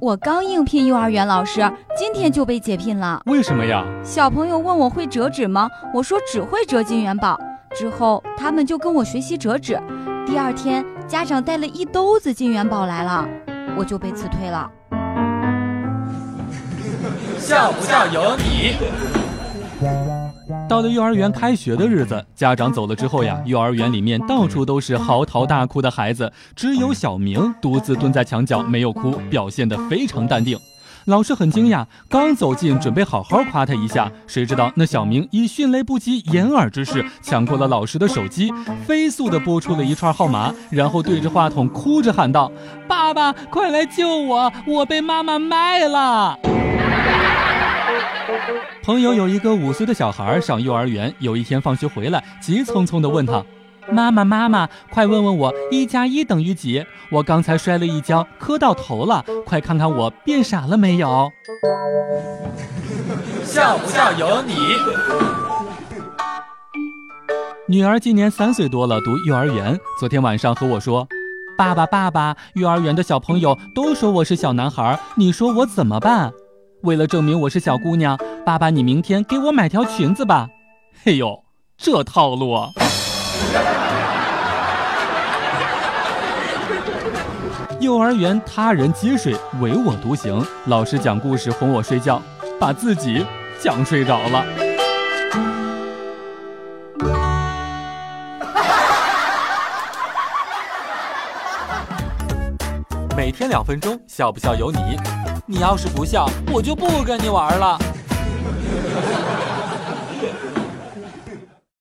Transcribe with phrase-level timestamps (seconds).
[0.00, 1.60] 我刚应聘幼儿园老师，
[1.94, 3.20] 今天就被解聘了。
[3.26, 3.84] 为什么呀？
[4.02, 5.68] 小朋友问我会折纸吗？
[5.92, 7.38] 我说只会折金元宝。
[7.76, 9.78] 之后他们就跟我学习折纸。
[10.26, 13.28] 第二天，家长带了一兜子金元宝来了，
[13.76, 14.70] 我就被辞退了。
[17.38, 18.76] 笑不笑由你。
[20.70, 30.56] 到了幼儿园开学的日子，家长走了之后呀，幼儿园里面到处都是嚎啕大哭的孩子，只有小明独自蹲在墙角没有哭，表现得非常淡定。
[31.06, 38.52] 老师很惊讶，刚走近准备好好夸他一下，谁知道那小明以迅雷不及掩耳之势抢过了老师的手机，
[38.86, 42.52] 飞速地拨出了一串号码，然后对着话筒哭着喊道
[42.86, 46.38] ：“爸爸，快来救我，我被妈妈卖了。”
[48.82, 53.44] 朋友有一个五岁的小孩上幼儿园，有一天放学回来，急匆匆地问他
[53.92, 56.84] ：“妈妈，妈妈，快问问我一加一等于几？
[57.10, 61.30] 我刚才摔了一跤，磕到头了，快看看我变傻了没有？”
[63.44, 64.54] 笑不笑由你。
[67.68, 69.78] 女儿今年三岁多了，读幼儿园。
[70.00, 71.06] 昨天晚上和我说
[71.56, 76.32] ：“爸爸，爸爸，幼儿园的小朋友都说我是小男孩，你说我怎么办？”
[76.82, 80.48] 为了证明我是小姑娘，爸爸，你明天给我买条裙子吧。
[81.04, 81.44] 嘿呦，
[81.76, 82.52] 这套路！
[82.52, 82.70] 啊！
[87.80, 90.42] 幼儿园他人积水，唯我独行。
[90.66, 92.22] 老师讲故事哄我睡觉，
[92.58, 93.26] 把自己
[93.58, 94.42] 讲睡着了。
[103.14, 104.96] 每天两分钟，笑不笑由你。
[105.46, 107.78] 你要是不笑，我就不跟你玩了。